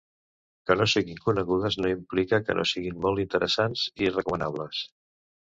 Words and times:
Que 0.69 0.77
no 0.77 0.85
siguin 0.93 1.19
conegudes 1.25 1.77
no 1.81 1.91
implica 1.97 2.39
que 2.47 2.57
no 2.61 2.65
siguin 2.71 2.99
molt 3.05 3.23
interessants 3.25 3.85
i 4.07 4.11
recomanables. 4.19 4.83